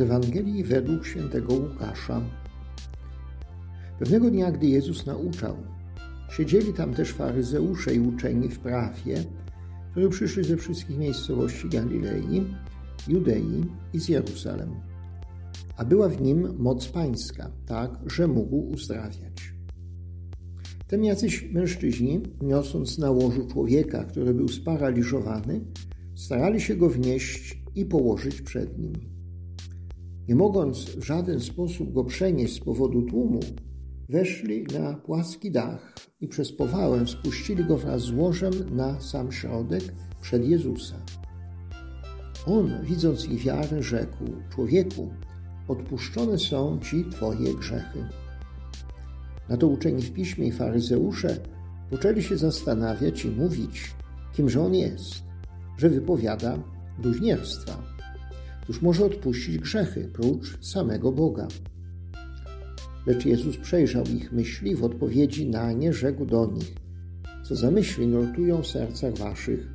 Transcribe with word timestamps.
Ewangelii 0.00 0.64
według 0.64 1.06
świętego 1.06 1.54
Łukasza. 1.54 2.20
Pewnego 3.98 4.30
dnia, 4.30 4.52
gdy 4.52 4.66
Jezus 4.66 5.06
nauczał, 5.06 5.56
siedzieli 6.30 6.72
tam 6.72 6.94
też 6.94 7.12
faryzeusze 7.12 7.94
i 7.94 8.00
uczeni 8.00 8.48
w 8.48 8.58
prawie, 8.58 9.24
którzy 9.90 10.08
przyszli 10.08 10.44
ze 10.44 10.56
wszystkich 10.56 10.98
miejscowości 10.98 11.68
Galilei, 11.68 12.46
Judei 13.08 13.64
i 13.92 14.00
z 14.00 14.08
Jeruzalem. 14.08 14.70
A 15.76 15.84
była 15.84 16.08
w 16.08 16.20
nim 16.20 16.54
moc 16.58 16.88
pańska, 16.88 17.50
tak, 17.66 17.90
że 18.06 18.28
mógł 18.28 18.56
uzdrawiać. 18.56 19.54
Tem 20.86 21.04
jacyś 21.04 21.50
mężczyźni, 21.52 22.22
niosąc 22.42 22.98
na 22.98 23.10
łożu 23.10 23.46
człowieka, 23.46 24.04
który 24.04 24.34
był 24.34 24.48
sparaliżowany, 24.48 25.60
starali 26.14 26.60
się 26.60 26.76
go 26.76 26.90
wnieść 26.90 27.62
i 27.74 27.84
położyć 27.84 28.42
przed 28.42 28.78
nim. 28.78 28.92
Nie 30.30 30.36
mogąc 30.36 30.78
w 30.78 31.04
żaden 31.04 31.40
sposób 31.40 31.92
go 31.92 32.04
przenieść 32.04 32.54
z 32.54 32.60
powodu 32.60 33.02
tłumu, 33.02 33.40
weszli 34.08 34.62
na 34.62 34.94
płaski 34.94 35.50
dach 35.50 35.94
i 36.20 36.28
przez 36.28 36.52
powałę 36.52 37.06
spuścili 37.06 37.64
go 37.64 37.76
wraz 37.76 38.02
z 38.02 38.10
łożem 38.10 38.52
na 38.76 39.00
sam 39.00 39.32
środek 39.32 39.82
przed 40.20 40.48
Jezusa. 40.48 40.96
On, 42.46 42.70
widząc 42.82 43.28
ich 43.28 43.42
wiarę, 43.42 43.82
rzekł: 43.82 44.24
Człowieku, 44.50 45.10
odpuszczone 45.68 46.38
są 46.38 46.78
ci 46.80 47.04
Twoje 47.04 47.54
grzechy. 47.54 48.04
Na 49.48 49.56
to 49.56 49.66
uczeni 49.66 50.02
w 50.02 50.12
piśmie 50.12 50.46
i 50.46 50.52
faryzeusze 50.52 51.36
poczęli 51.90 52.22
się 52.22 52.36
zastanawiać 52.36 53.24
i 53.24 53.30
mówić, 53.30 53.94
kimże 54.32 54.62
on 54.62 54.74
jest, 54.74 55.14
że 55.76 55.88
wypowiada 55.88 56.58
bluźnierstwa. 56.98 57.99
Któż 58.70 58.82
może 58.82 59.04
odpuścić 59.04 59.58
grzechy 59.58 60.08
prócz 60.12 60.64
samego 60.64 61.12
Boga? 61.12 61.48
Lecz 63.06 63.26
Jezus 63.26 63.56
przejrzał 63.56 64.04
ich 64.04 64.32
myśli 64.32 64.74
w 64.74 64.84
odpowiedzi 64.84 65.48
na 65.48 65.72
nie 65.72 65.92
rzekł 65.92 66.26
do 66.26 66.46
nich: 66.46 66.74
Co 67.44 67.56
za 67.56 67.70
myśli 67.70 68.06
nurtują 68.06 68.62
w 68.62 68.66
sercach 68.66 69.18
waszych? 69.18 69.68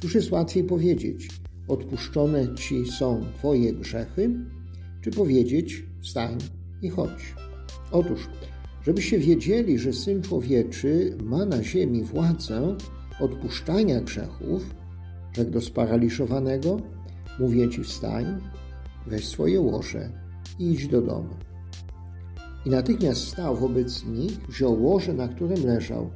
Cóż 0.00 0.14
jest 0.14 0.30
łatwiej 0.30 0.64
powiedzieć: 0.64 1.28
Odpuszczone 1.68 2.54
ci 2.54 2.86
są 2.86 3.24
Twoje 3.38 3.72
grzechy, 3.72 4.30
czy 5.00 5.10
powiedzieć: 5.10 5.84
Wstań 6.02 6.38
i 6.82 6.88
chodź? 6.88 7.34
Otóż, 7.90 8.28
żebyście 8.82 9.18
wiedzieli, 9.18 9.78
że 9.78 9.92
syn 9.92 10.22
człowieczy 10.22 11.16
ma 11.24 11.44
na 11.44 11.62
ziemi 11.62 12.02
władzę 12.02 12.76
odpuszczania 13.20 14.00
grzechów, 14.00 14.74
rzekł 15.36 15.50
do 15.50 15.60
sparaliżowanego: 15.60 16.80
Mówię 17.38 17.68
ci, 17.68 17.84
wstań, 17.84 18.26
weź 19.06 19.28
swoje 19.28 19.60
łoże 19.60 20.10
i 20.58 20.70
idź 20.72 20.88
do 20.88 21.02
domu. 21.02 21.34
I 22.66 22.70
natychmiast 22.70 23.28
stał 23.28 23.56
wobec 23.56 24.04
nich, 24.04 24.38
wziął 24.48 24.82
łoże, 24.82 25.14
na 25.14 25.28
którym 25.28 25.66
leżał 25.66 26.10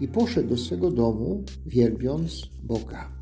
i 0.00 0.08
poszedł 0.08 0.48
do 0.48 0.56
swego 0.56 0.90
domu, 0.90 1.44
wielbiąc 1.66 2.50
Boga. 2.62 3.12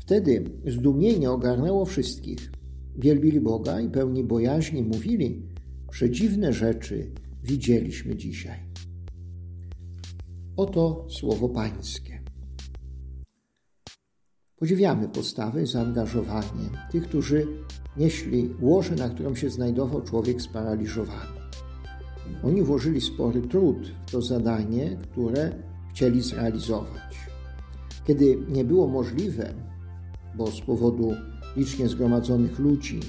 Wtedy 0.00 0.44
zdumienie 0.66 1.30
ogarnęło 1.30 1.84
wszystkich. 1.84 2.52
Wielbili 2.96 3.40
Boga 3.40 3.80
i 3.80 3.90
pełni 3.90 4.24
bojaźni 4.24 4.82
mówili, 4.82 5.42
przedziwne 5.90 6.52
rzeczy 6.52 7.10
widzieliśmy 7.44 8.16
dzisiaj. 8.16 8.58
Oto 10.56 11.06
słowo 11.10 11.48
Pańskie. 11.48 12.15
Podziwiamy 14.58 15.08
postawę 15.08 15.62
i 15.62 15.66
zaangażowanie 15.66 16.68
tych, 16.90 17.02
którzy 17.02 17.46
nieśli 17.96 18.50
łoże, 18.60 18.94
na 18.94 19.08
którym 19.08 19.36
się 19.36 19.50
znajdował 19.50 20.02
człowiek 20.02 20.42
sparaliżowany. 20.42 21.40
Oni 22.42 22.62
włożyli 22.62 23.00
spory 23.00 23.42
trud 23.42 23.92
w 24.06 24.10
to 24.10 24.22
zadanie, 24.22 24.96
które 25.02 25.52
chcieli 25.90 26.22
zrealizować. 26.22 27.16
Kiedy 28.06 28.38
nie 28.48 28.64
było 28.64 28.88
możliwe, 28.88 29.54
bo 30.36 30.46
z 30.46 30.60
powodu 30.60 31.14
licznie 31.56 31.88
zgromadzonych 31.88 32.58
ludzi 32.58 33.00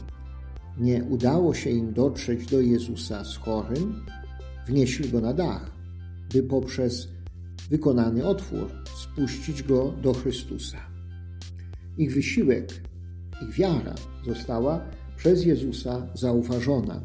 nie 0.77 1.03
udało 1.03 1.53
się 1.53 1.69
im 1.69 1.93
dotrzeć 1.93 2.45
do 2.45 2.61
Jezusa 2.61 3.23
z 3.23 3.37
chorym, 3.37 4.05
wnieśli 4.67 5.09
go 5.09 5.21
na 5.21 5.33
dach, 5.33 5.71
by 6.33 6.43
poprzez 6.43 7.07
wykonany 7.69 8.25
otwór 8.25 8.71
spuścić 9.03 9.63
go 9.63 9.93
do 10.01 10.13
Chrystusa. 10.13 10.96
Ich 11.97 12.13
wysiłek, 12.13 12.73
ich 13.41 13.55
wiara 13.55 13.95
została 14.25 14.81
przez 15.15 15.45
Jezusa 15.45 16.07
zauważona. 16.13 17.01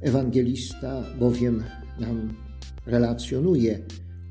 Ewangelista 0.00 1.04
bowiem 1.18 1.64
nam 2.00 2.34
relacjonuje, 2.86 3.78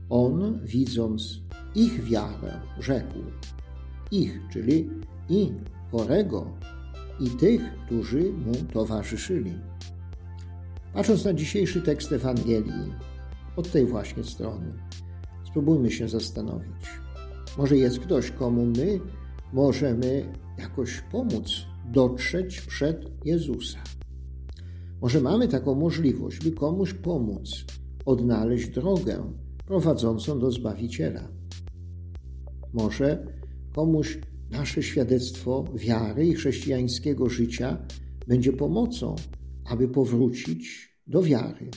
on, 0.09 0.59
widząc 0.63 1.39
ich 1.75 2.03
wiarę, 2.03 2.61
rzekł: 2.79 3.19
Ich, 4.11 4.39
czyli 4.53 4.89
i 5.29 5.51
chorego, 5.91 6.57
i 7.19 7.29
tych, 7.29 7.61
którzy 7.85 8.23
mu 8.23 8.55
towarzyszyli. 8.73 9.53
Patrząc 10.93 11.25
na 11.25 11.33
dzisiejszy 11.33 11.81
tekst 11.81 12.11
Ewangelii, 12.11 12.93
od 13.55 13.71
tej 13.71 13.85
właśnie 13.85 14.23
strony, 14.23 14.73
spróbujmy 15.47 15.91
się 15.91 16.09
zastanowić. 16.09 16.85
Może 17.57 17.77
jest 17.77 17.99
ktoś, 17.99 18.31
komu 18.31 18.65
my 18.65 18.99
możemy 19.53 20.33
jakoś 20.57 21.01
pomóc 21.11 21.65
dotrzeć 21.91 22.61
przed 22.61 23.25
Jezusa. 23.25 23.79
Może 25.01 25.21
mamy 25.21 25.47
taką 25.47 25.75
możliwość, 25.75 26.39
by 26.43 26.51
komuś 26.51 26.93
pomóc 26.93 27.65
odnaleźć 28.05 28.69
drogę 28.69 29.33
prowadzącą 29.65 30.39
do 30.39 30.51
Zbawiciela. 30.51 31.27
Może 32.73 33.27
komuś 33.75 34.19
nasze 34.51 34.83
świadectwo 34.83 35.65
wiary 35.75 36.27
i 36.27 36.33
chrześcijańskiego 36.33 37.29
życia 37.29 37.77
będzie 38.27 38.53
pomocą, 38.53 39.15
aby 39.65 39.87
powrócić 39.87 40.93
do 41.07 41.23
wiary. 41.23 41.71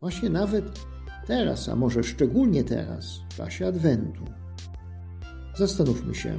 Właśnie 0.00 0.30
nawet 0.30 0.64
teraz, 1.26 1.68
a 1.68 1.76
może 1.76 2.02
szczególnie 2.02 2.64
teraz, 2.64 3.20
w 3.30 3.36
czasie 3.36 3.66
Adwentu. 3.66 4.24
Zastanówmy 5.56 6.14
się 6.14 6.38